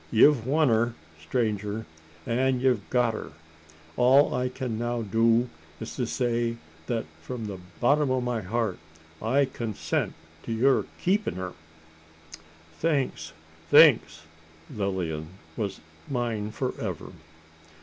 [0.09, 1.85] Ye've won her, stranger!
[2.25, 3.33] an' ye've got her.
[3.95, 5.47] All I kin now do
[5.79, 8.79] is to say, that, from the bottom o' my heart
[9.21, 11.53] I consent to yur keepin' her."
[12.79, 13.33] "Thanks
[13.69, 14.23] thanks!"
[14.73, 17.11] Lilian was mine for ever.